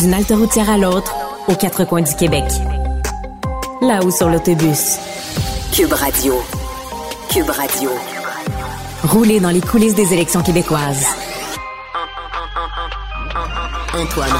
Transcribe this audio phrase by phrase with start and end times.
[0.00, 1.14] D'une halte routière à l'autre,
[1.46, 2.44] aux quatre coins du Québec.
[3.82, 4.96] Là-haut sur l'autobus.
[5.74, 6.40] Cube Radio.
[7.30, 7.90] Cube Radio.
[9.04, 11.04] Rouler dans les coulisses des élections québécoises.
[13.92, 14.30] Antoine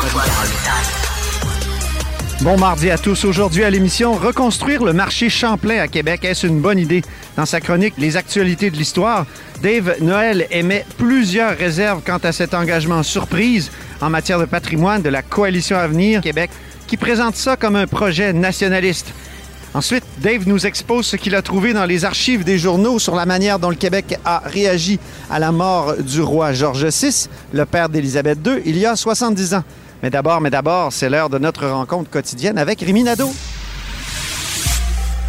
[2.41, 3.27] Bon mardi à tous.
[3.27, 7.03] Aujourd'hui à l'émission, reconstruire le marché Champlain à Québec, est-ce une bonne idée?
[7.37, 9.27] Dans sa chronique Les actualités de l'histoire,
[9.63, 15.09] Dave Noël émet plusieurs réserves quant à cet engagement surprise en matière de patrimoine de
[15.09, 16.51] la Coalition Avenir Québec,
[16.87, 19.13] qui présente ça comme un projet nationaliste.
[19.73, 23.25] Ensuite, Dave nous expose ce qu'il a trouvé dans les archives des journaux sur la
[23.25, 24.99] manière dont le Québec a réagi
[25.31, 29.55] à la mort du roi George VI, le père d'Élisabeth II, il y a 70
[29.55, 29.65] ans.
[30.03, 33.31] Mais d'abord, mais d'abord, c'est l'heure de notre rencontre quotidienne avec Rémi Nadeau.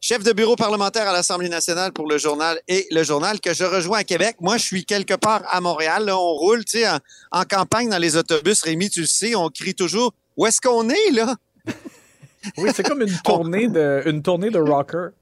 [0.00, 3.64] Chef de bureau parlementaire à l'Assemblée nationale pour le journal et le journal que je
[3.64, 4.36] rejoins à Québec.
[4.40, 6.06] Moi, je suis quelque part à Montréal.
[6.06, 6.98] Là, on roule, tu sais, en,
[7.32, 8.62] en campagne dans les autobus.
[8.62, 11.36] Rémi, tu le sais, on crie toujours «Où est-ce qu'on est, là?»
[12.56, 15.08] Oui, c'est comme une tournée de, une tournée de rocker.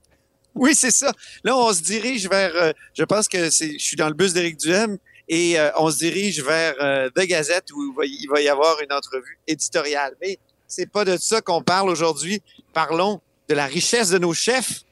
[0.54, 1.12] Oui, c'est ça.
[1.44, 2.50] Là, on se dirige vers.
[2.56, 3.74] euh, je pense que c'est.
[3.74, 7.26] Je suis dans le bus d'Éric Duhem et euh, on se dirige vers euh, The
[7.26, 10.16] Gazette où il va, il va y avoir une entrevue éditoriale.
[10.20, 12.42] Mais c'est pas de ça qu'on parle aujourd'hui.
[12.72, 14.84] Parlons de la richesse de nos chefs.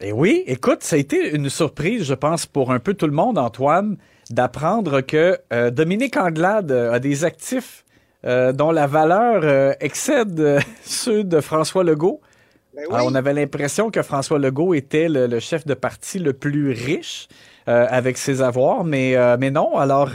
[0.00, 3.12] Et oui, écoute, ça a été une surprise, je pense, pour un peu tout le
[3.12, 3.98] monde, Antoine,
[4.30, 7.84] d'apprendre que euh, Dominique Anglade euh, a des actifs
[8.24, 12.20] euh, dont la valeur euh, excède ceux de François Legault.
[12.74, 16.32] Ben Alors, on avait l'impression que François Legault était le, le chef de parti le
[16.32, 17.28] plus riche
[17.66, 19.76] avec ses avoirs, mais, mais non.
[19.76, 20.10] Alors,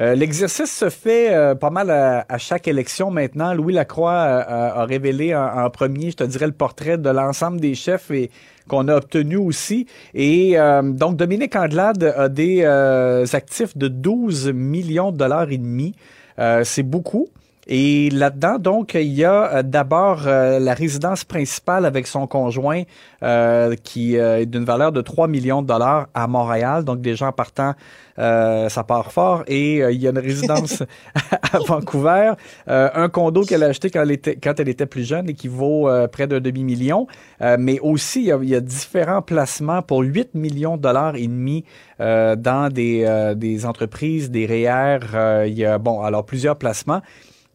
[0.00, 3.54] euh, euh, l'exercice se fait euh, pas mal à, à chaque élection maintenant.
[3.54, 7.10] Louis Lacroix euh, a, a révélé en, en premier, je te dirais, le portrait de
[7.10, 8.30] l'ensemble des chefs et
[8.68, 9.86] qu'on a obtenu aussi.
[10.14, 15.58] Et euh, donc, Dominique Anglade a des euh, actifs de 12 millions de dollars et
[15.58, 15.94] demi.
[16.38, 17.28] Euh, C'est beaucoup.
[17.66, 22.82] Et là-dedans, donc, il y a euh, d'abord euh, la résidence principale avec son conjoint
[23.24, 26.84] euh, qui euh, est d'une valeur de 3 millions de dollars à Montréal.
[26.84, 27.74] Donc, déjà en partant,
[28.20, 29.42] euh, ça part fort.
[29.48, 30.84] Et euh, il y a une résidence
[31.52, 32.32] à Vancouver,
[32.68, 35.34] euh, un condo qu'elle a acheté quand elle était, quand elle était plus jeune et
[35.34, 37.08] qui vaut euh, près d'un demi-million.
[37.42, 40.82] Euh, mais aussi, il y, a, il y a différents placements pour 8 millions de
[40.82, 41.64] dollars et demi
[42.00, 45.00] euh, dans des, euh, des entreprises, des REER.
[45.14, 47.02] Euh, il y a, bon, alors plusieurs placements.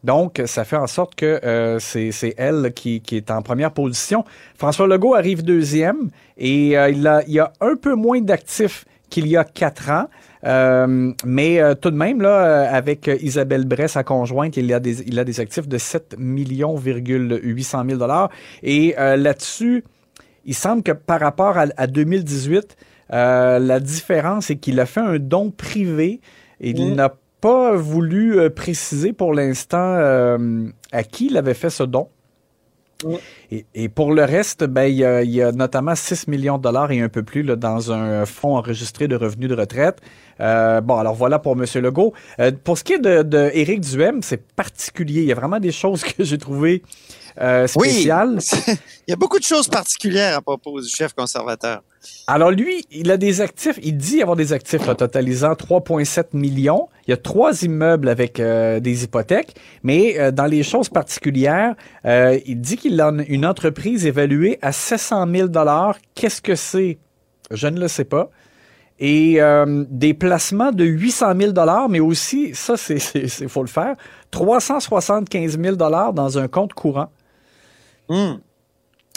[0.04, 4.24] Donc, ça fait en sorte que euh, c'est elle qui, qui est en première position.
[4.56, 9.28] François Legault arrive deuxième et euh, il, a, il a un peu moins d'actifs qu'il
[9.28, 10.06] y a quatre ans.
[10.44, 14.80] Euh, mais euh, tout de même, là, euh, avec Isabelle Bray, sa conjointe, il a
[14.80, 18.30] des, il a des actifs de 7 millions 800 000 dollars.
[18.62, 19.84] Et euh, là-dessus,
[20.44, 22.76] il semble que par rapport à, à 2018,
[23.12, 26.20] euh, la différence est qu'il a fait un don privé
[26.60, 31.70] et il n'a pas voulu euh, préciser pour l'instant euh, à qui il avait fait
[31.70, 32.08] ce don.
[33.50, 36.56] Et, et pour le reste, ben, il, y a, il y a notamment 6 millions
[36.56, 40.00] de dollars et un peu plus là, dans un fonds enregistré de revenus de retraite.
[40.40, 41.64] Euh, bon, alors voilà pour M.
[41.82, 42.12] Legault.
[42.38, 45.22] Euh, pour ce qui est de, de Éric Duhem, c'est particulier.
[45.22, 46.82] Il y a vraiment des choses que j'ai trouvées
[47.40, 48.38] euh, spéciales.
[48.38, 48.74] Oui,
[49.08, 51.82] il y a beaucoup de choses particulières à propos du chef conservateur.
[52.26, 56.88] Alors lui, il a des actifs, il dit avoir des actifs là, totalisant 3,7 millions.
[57.06, 61.74] Il y a trois immeubles avec euh, des hypothèques, mais euh, dans les choses particulières,
[62.04, 65.96] euh, il dit qu'il a une entreprise évaluée à 700 000 dollars.
[66.14, 66.98] Qu'est-ce que c'est?
[67.50, 68.30] Je ne le sais pas.
[69.04, 69.40] Et
[69.88, 73.00] des placements de 800 000 dollars, mais aussi, ça, c'est,
[73.48, 73.96] faut le faire,
[74.30, 77.10] 375 000 dollars dans un compte courant.
[78.08, 78.34] Hmm.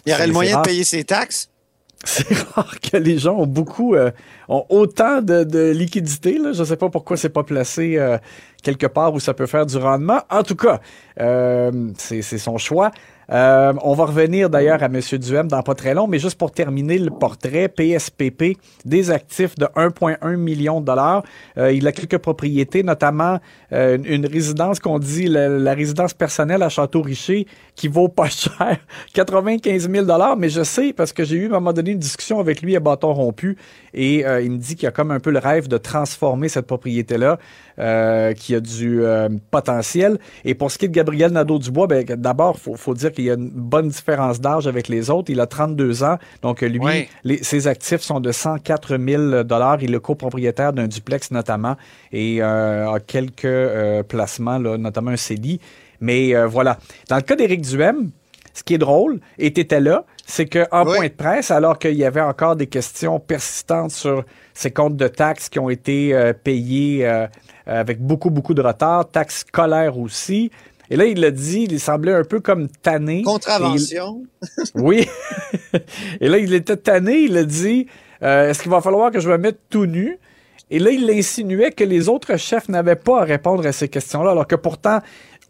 [0.04, 1.52] Il y aurait le moyen de payer ses taxes?
[2.08, 4.12] C'est rare que les gens ont beaucoup, euh,
[4.48, 6.38] ont autant de, de liquidités.
[6.38, 6.54] Là.
[6.54, 8.20] Je ne sais pas pourquoi c'est pas placé euh,
[8.62, 10.22] quelque part où ça peut faire du rendement.
[10.30, 10.82] En tout cas,
[11.20, 12.92] euh, c'est c'est son choix.
[13.32, 15.00] Euh, on va revenir d'ailleurs à M.
[15.00, 19.66] Duhem dans pas très long, mais juste pour terminer le portrait, PSPP, des actifs de
[19.76, 21.24] 1,1 million de dollars.
[21.58, 23.40] Euh, il a quelques propriétés, notamment
[23.74, 28.78] euh, une, résidence qu'on dit la, résidence personnelle à Château-Richer qui vaut pas cher,
[29.14, 30.38] 95 000 dollars.
[30.38, 32.76] Mais je sais parce que j'ai eu à un moment donné une discussion avec lui
[32.76, 33.58] à bâton rompu
[33.94, 37.38] et il me dit qu'il a comme un peu le rêve de transformer cette propriété-là
[38.36, 39.02] qui a du
[39.52, 40.20] potentiel.
[40.44, 43.32] Et pour ce qui est de Gabriel Nadeau-Dubois, ben, d'abord, faut, faut dire qu'il y
[43.32, 45.32] a une bonne différence d'âge avec les autres.
[45.32, 47.08] Il a 32 ans, donc lui,
[47.42, 49.82] ses actifs sont de 104 000 dollars.
[49.82, 51.76] Il est copropriétaire d'un duplex notamment
[52.12, 55.60] et a quelques placements, là, notamment un CELI.
[56.02, 56.78] Mais voilà.
[57.10, 58.12] Dans le cas d'Éric Duhem,
[58.54, 61.96] ce qui est drôle, et tu étais là, c'est qu'en point de presse, alors qu'il
[61.96, 64.24] y avait encore des questions persistantes sur
[64.54, 67.28] ces comptes de taxes qui ont été euh, payés euh,
[67.68, 70.52] avec beaucoup, beaucoup de retard, taxes scolaires aussi.
[70.90, 73.24] Et là, il l'a dit, il semblait un peu comme tanné.
[73.24, 74.24] Contravention.
[74.76, 75.08] oui.
[76.22, 77.88] et là, il était tanné, il a dit
[78.22, 80.20] euh, Est-ce qu'il va falloir que je me mette tout nu?
[80.72, 84.32] Et là, il insinuait que les autres chefs n'avaient pas à répondre à ces questions-là,
[84.32, 85.00] alors que pourtant,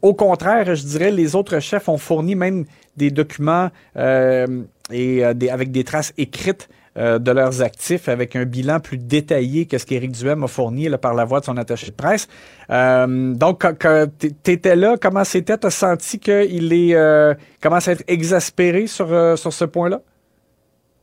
[0.01, 2.65] au contraire, je dirais, les autres chefs ont fourni même
[2.97, 8.35] des documents euh, et euh, des, avec des traces écrites euh, de leurs actifs, avec
[8.35, 11.45] un bilan plus détaillé que ce qu'Éric Duhem a fourni là, par la voix de
[11.45, 12.27] son attaché de presse.
[12.69, 15.57] donc, quand, tu étais là, comment c'était?
[15.57, 19.07] Tu as senti qu'il est commence à être exaspéré sur,
[19.37, 20.01] sur ce point-là?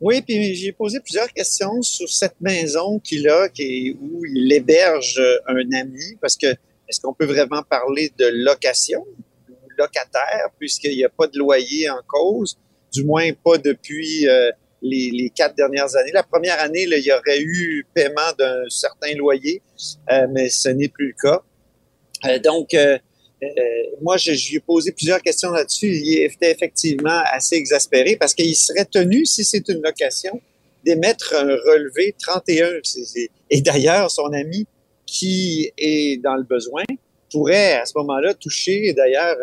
[0.01, 5.21] Oui, puis j'ai posé plusieurs questions sur cette maison qu'il a, qui où il héberge
[5.47, 9.05] un ami, parce que est-ce qu'on peut vraiment parler de location
[9.77, 12.57] locataire puisqu'il n'y a pas de loyer en cause,
[12.91, 14.51] du moins pas depuis euh,
[14.83, 16.11] les, quatre dernières années.
[16.13, 19.61] La première année, il y aurait eu paiement d'un certain loyer,
[20.11, 21.41] euh, mais ce n'est plus le cas.
[22.25, 22.75] Euh, donc,
[24.01, 25.87] moi, je, je, lui ai posé plusieurs questions là-dessus.
[25.87, 30.39] Il était effectivement assez exaspéré parce qu'il serait tenu, si c'est une location,
[30.85, 32.69] d'émettre un relevé 31.
[33.49, 34.65] Et d'ailleurs, son ami
[35.05, 36.83] qui est dans le besoin
[37.31, 39.35] pourrait à ce moment-là toucher d'ailleurs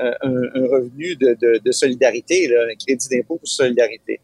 [0.00, 4.20] euh, un, revenu de, de, solidarité, un crédit d'impôt pour solidarité.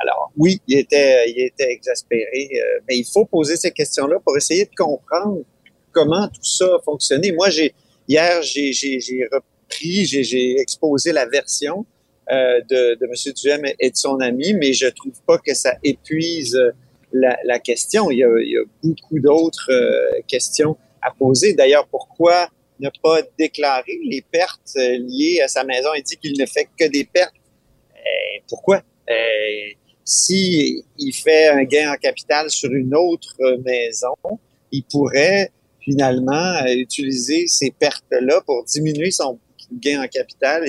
[0.00, 4.36] Alors oui, il était, il était exaspéré, euh, mais il faut poser ces questions-là pour
[4.36, 5.42] essayer de comprendre
[5.90, 7.32] comment tout ça a fonctionné.
[7.32, 7.74] Moi, j'ai
[8.06, 11.84] hier, j'ai repris, j'ai exposé la version
[12.30, 13.32] euh, de, de M.
[13.34, 16.56] Duhem et de son ami, mais je trouve pas que ça épuise
[17.12, 18.12] la, question.
[18.12, 19.72] Il y a, beaucoup d'autres
[20.28, 21.54] questions à poser.
[21.54, 22.48] D'ailleurs, pourquoi
[22.80, 25.90] ne pas déclarer les pertes euh, liées à sa maison?
[25.96, 27.34] Il dit qu'il ne fait que des pertes.
[27.94, 28.82] Euh, pourquoi?
[30.04, 34.14] si il fait un gain en capital sur une autre maison,
[34.70, 35.50] il pourrait
[35.80, 39.40] finalement utiliser ces pertes-là pour diminuer son
[39.72, 40.64] gain en capital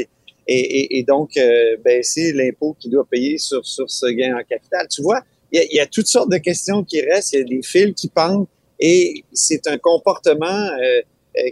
[0.47, 1.39] et, et, donc
[1.83, 4.87] baisser l'impôt qu'il doit payer sur, sur ce gain en capital.
[4.89, 5.21] Tu vois,
[5.51, 8.07] il y, a, toutes sortes de questions qui restent, il y a des fils qui
[8.07, 8.47] pendent,
[8.79, 11.01] et c'est un comportement euh, euh,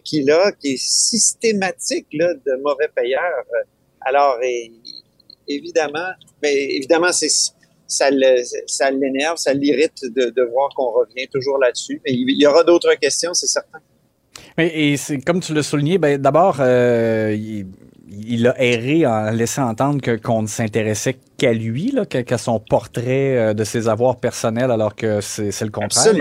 [0.03, 3.43] qu'il a qui est systématique là, de mauvais payeur.
[4.01, 4.37] Alors,
[5.47, 6.09] évidemment,
[6.41, 7.29] mais évidemment, c'est
[7.87, 12.01] ça l'énerve, ça l'irrite de, voir qu'on revient toujours là-dessus.
[12.05, 13.79] Mais il y aura d'autres questions, c'est certain.
[14.57, 17.35] Et, c'est comme tu l'as souligné, ben, d'abord, euh,
[18.11, 23.53] il a erré en laissant entendre qu'on ne s'intéressait qu'à lui, qu'à son portrait euh,
[23.53, 26.13] de ses avoirs personnels, alors que c'est le contraire.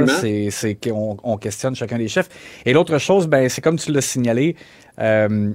[0.50, 2.28] C'est qu'on on questionne chacun des chefs.
[2.66, 4.56] Et l'autre chose, ben, c'est comme tu l'as signalé,
[5.00, 5.52] euh,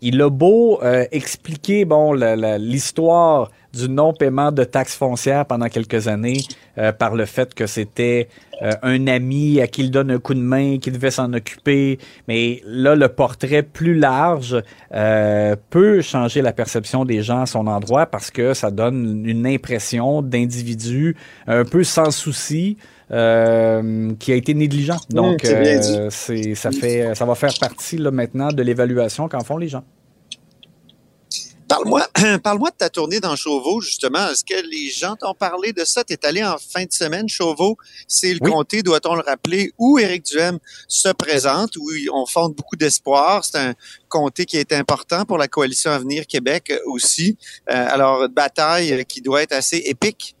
[0.00, 6.40] il a beau euh, expliquer bon l'histoire du non-paiement de taxes foncières pendant quelques années
[6.78, 8.28] euh, par le fait que c'était
[8.62, 11.98] euh, un ami à qui il donne un coup de main, qui devait s'en occuper.
[12.28, 14.62] Mais là, le portrait plus large
[15.70, 20.22] peut changer la perception des gens à son endroit parce que ça donne une impression
[20.22, 22.78] d'individu un peu sans souci.
[23.08, 25.00] Qui a été négligent.
[25.10, 25.40] Mmh, Donc,
[26.10, 29.84] c'est, ça fait, ça va faire partie là, maintenant de l'évaluation qu'en font les gens.
[31.68, 32.08] Parle-moi
[32.42, 34.30] parle de ta tournée dans Chauveau, justement.
[34.30, 36.02] Est-ce que les gens t'ont parlé de ça?
[36.02, 37.28] Tu es allé en fin de semaine.
[37.28, 42.54] Chauveau, c'est le comté, doit-on le rappeler, où Éric Duhem se présente, où on fonde
[42.54, 43.44] beaucoup d'espoir.
[43.44, 43.74] C'est un
[44.08, 47.36] comté qui est important pour la coalition Avenir Québec aussi.
[47.70, 50.37] Euh, alors, bataille qui doit être assez épique.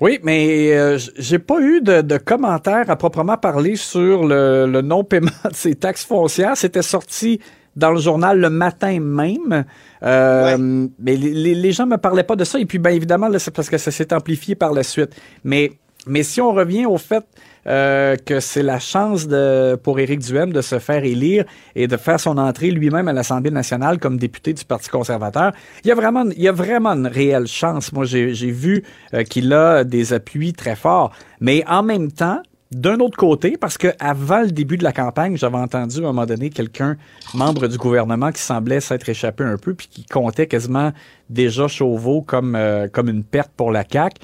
[0.00, 5.30] Oui, mais euh, j'ai pas eu de, commentaires à proprement parler sur le, le non-paiement
[5.44, 6.56] de ces taxes foncières.
[6.56, 7.40] C'était sorti
[7.76, 9.64] dans le journal le matin même.
[10.02, 12.58] Euh, mais les, les, gens me parlaient pas de ça.
[12.58, 15.10] Et puis, bien évidemment, c'est parce que ça s'est amplifié par la suite.
[15.44, 15.72] Mais,
[16.06, 17.24] mais si on revient au fait
[17.66, 21.44] euh, que c'est la chance de, pour Éric Duhem de se faire élire
[21.74, 25.88] et de faire son entrée lui-même à l'Assemblée nationale comme député du Parti conservateur, il
[25.88, 27.92] y a vraiment, il y a vraiment une réelle chance.
[27.92, 28.84] Moi, j'ai vu
[29.14, 31.12] euh, qu'il a des appuis très forts.
[31.40, 35.36] Mais en même temps, d'un autre côté, parce que avant le début de la campagne,
[35.36, 36.96] j'avais entendu à un moment donné quelqu'un,
[37.32, 40.92] membre du gouvernement, qui semblait s'être échappé un peu, puis qui comptait quasiment
[41.30, 44.20] déjà Chauveau comme, euh, comme une perte pour la CAQ.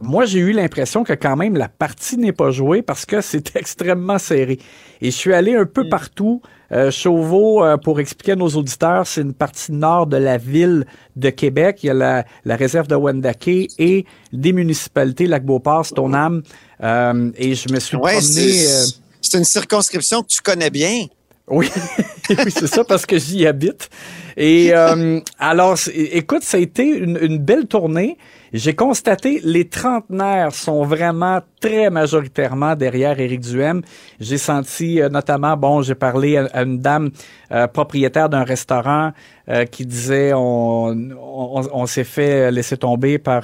[0.00, 3.20] Euh, moi, j'ai eu l'impression que quand même la partie n'est pas jouée parce que
[3.20, 4.58] c'est extrêmement serré.
[5.00, 5.88] Et je suis allé un peu mm.
[5.88, 6.42] partout.
[6.72, 10.86] Euh, Chauveau, euh, pour expliquer à nos auditeurs, c'est une partie nord de la ville
[11.14, 11.80] de Québec.
[11.82, 16.42] Il y a la, la réserve de Wendake et des municipalités, Lac-Beauport, Stoneham.
[16.82, 18.66] Euh, et je me suis ouais, promené...
[18.66, 18.84] Euh,
[19.20, 21.06] c'est une circonscription que tu connais bien.
[21.48, 21.70] Oui,
[22.30, 23.90] oui c'est ça parce que j'y habite.
[24.36, 28.18] Et euh, alors, écoute, ça a été une, une belle tournée.
[28.54, 33.82] J'ai constaté les trentenaires sont vraiment très majoritairement derrière Éric Duhem.
[34.20, 37.10] J'ai senti euh, notamment, bon, j'ai parlé à, une dame
[37.50, 39.10] euh, propriétaire d'un restaurant
[39.48, 43.42] euh, qui disait on, on, s'est fait laisser tomber par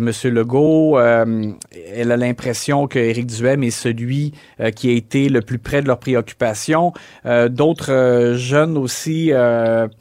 [0.00, 0.98] Monsieur Legault.
[0.98, 4.32] elle a l'impression que Éric Duhem est celui
[4.74, 6.94] qui a été le plus près de leurs préoccupations.
[7.50, 9.30] D'autres jeunes aussi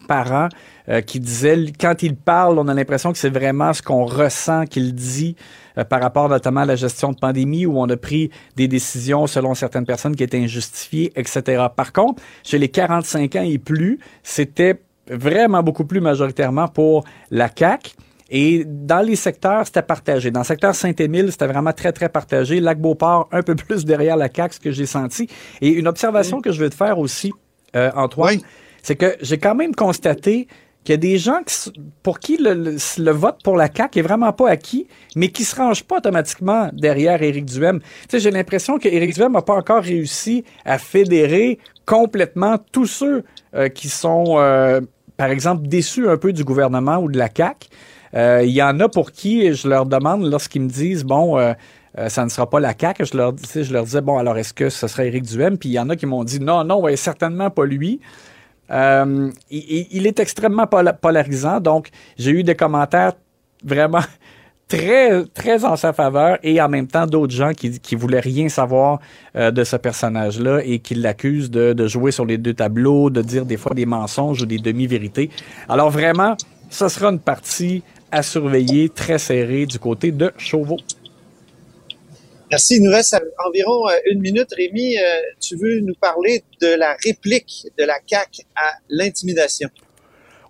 [0.07, 0.47] parents
[0.91, 4.65] euh, qui disait, quand il parle, on a l'impression que c'est vraiment ce qu'on ressent
[4.65, 5.35] qu'il dit
[5.77, 9.25] euh, par rapport notamment à la gestion de pandémie où on a pris des décisions
[9.25, 11.67] selon certaines personnes qui étaient injustifiées, etc.
[11.75, 17.49] Par contre, chez les 45 ans et plus, c'était vraiment beaucoup plus majoritairement pour la
[17.55, 17.91] CAQ.
[18.29, 20.31] Et dans les secteurs, c'était partagé.
[20.31, 22.59] Dans le secteur Saint-Émile, c'était vraiment très, très partagé.
[22.59, 25.27] Lac-Beauport, un peu plus derrière la CAQ, ce que j'ai senti.
[25.61, 27.31] Et une observation que je veux te faire aussi,
[27.75, 28.39] euh, Antoine,
[28.83, 30.47] c'est que j'ai quand même constaté
[30.83, 31.41] qu'il y a des gens
[32.01, 35.83] pour qui le, vote pour la CAQ est vraiment pas acquis, mais qui se rangent
[35.83, 37.79] pas automatiquement derrière Éric Duhem.
[37.79, 43.23] Tu sais, j'ai l'impression qu'Éric Duhem n'a pas encore réussi à fédérer complètement tous ceux
[43.53, 44.81] euh, qui sont, euh,
[45.17, 47.67] par exemple, déçus un peu du gouvernement ou de la CAQ.
[48.13, 51.37] Euh, il y en a pour qui je leur demande lorsqu'ils me disent bon.
[52.07, 53.05] ça ne sera pas la CAQ.
[53.05, 55.57] Je leur, je leur disais, bon, alors est-ce que ce serait Éric Duhem?
[55.57, 57.99] Puis il y en a qui m'ont dit, non, non, ouais, certainement pas lui.
[58.71, 63.13] Euh, il, est extrêmement polarisant, donc j'ai eu des commentaires
[63.63, 64.01] vraiment
[64.67, 68.99] très, très en sa faveur et en même temps d'autres gens qui, voulaient rien savoir
[69.35, 73.21] euh, de ce personnage-là et qui l'accusent de, de jouer sur les deux tableaux, de
[73.21, 75.29] dire des fois des mensonges ou des demi-vérités.
[75.67, 76.37] Alors vraiment,
[76.69, 80.77] ce sera une partie à surveiller très serrée du côté de Chauveau.
[82.51, 82.75] Merci.
[82.75, 83.15] Il nous reste
[83.47, 84.49] environ euh, une minute.
[84.55, 85.01] Rémi, euh,
[85.39, 89.69] tu veux nous parler de la réplique de la CAC à l'intimidation?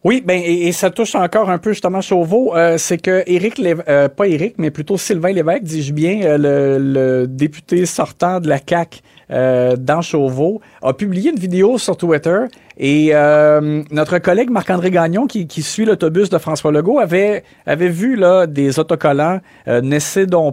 [0.03, 4.27] Oui, ben et, ça touche encore un peu justement Chauveau, euh, c'est que Éric, pas
[4.27, 10.01] Éric, mais plutôt Sylvain Lévesque, dis-je bien, le, le, député sortant de la CAC dans
[10.01, 12.45] Chauveau, a publié une vidéo sur Twitter
[12.77, 17.89] et euh, notre collègue Marc-André Gagnon, qui, qui suit l'autobus de François Legault, avait, avait
[17.89, 19.81] vu là, des autocollants euh,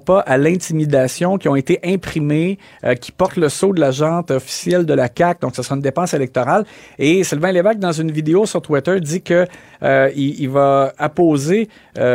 [0.04, 4.30] pas à l'intimidation qui ont été imprimés, euh, qui portent le sceau de la jante
[4.30, 6.64] officielle de la CAQ, donc ce sera une dépense électorale.
[6.99, 9.47] Et Sylvain Lévesque, dans une vidéo sur Twitter, dit que
[9.82, 11.68] euh, il, il, va apposer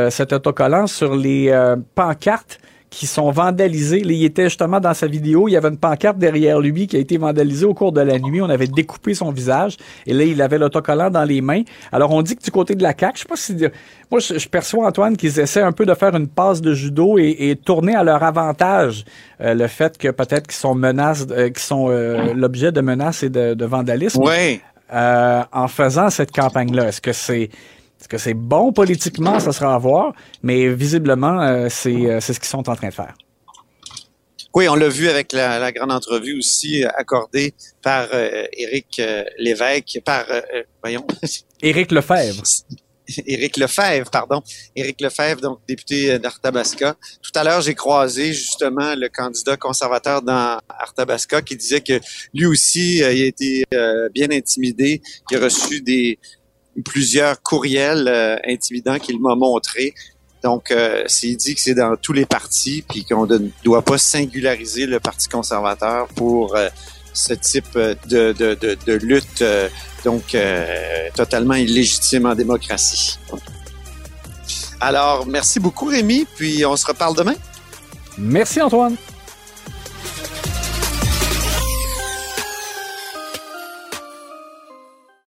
[0.09, 1.51] cet autocollant sur les
[1.95, 2.59] pancartes
[2.93, 4.01] qui sont vandalisés.
[4.03, 6.99] il était justement dans sa vidéo, il y avait une pancarte derrière lui qui a
[6.99, 8.39] été vandalisée au cours de la nuit.
[8.39, 11.63] On avait découpé son visage et là, il avait l'autocollant dans les mains.
[11.91, 13.55] Alors, on dit que du côté de la CAQ, je sais pas si...
[14.11, 17.57] Moi, je, perçois, Antoine, qu'ils essaient un peu de faire une passe de judo et,
[17.65, 19.05] tourner à leur avantage
[19.41, 23.23] euh, le fait que peut-être qu'ils sont menaces, euh, qu'ils sont euh, l'objet de menaces
[23.23, 24.21] et de, de vandalisme.
[24.23, 24.61] Oui.
[24.91, 26.89] en faisant cette campagne-là.
[26.89, 27.49] Est-ce que c'est
[28.03, 29.39] est-ce que c'est bon politiquement?
[29.39, 30.13] Ça sera à voir.
[30.41, 33.13] Mais visiblement, euh, euh, c'est ce qu'ils sont en train de faire.
[34.53, 38.09] Oui, on l'a vu avec la, grande entrevue aussi euh, accordée par
[38.51, 39.01] Éric
[39.39, 40.25] Lévesque, par,
[40.81, 41.07] voyons.
[41.61, 42.43] Éric Lefebvre.
[43.25, 44.41] Éric Lefebvre, pardon.
[44.75, 46.97] Éric Lefebvre, donc député d'Arthabasca.
[47.21, 52.01] Tout à l'heure, j'ai croisé justement le candidat conservateur dans Arthabasca qui disait que
[52.33, 53.63] lui aussi, il a été
[54.13, 56.19] bien intimidé, qu'il a reçu des,
[56.81, 59.93] plusieurs courriels euh, intimidants qu'il m'a montrés.
[60.43, 63.97] Donc, euh, s'il dit que c'est dans tous les partis, puis qu'on ne doit pas
[63.97, 66.69] singulariser le Parti conservateur pour euh,
[67.13, 69.43] ce type de, de, de lutte,
[70.03, 70.35] donc
[71.15, 73.19] totalement illégitime en démocratie.
[74.81, 77.35] Alors, merci beaucoup Rémi, puis on se reparle demain.
[78.17, 78.97] Merci Antoine.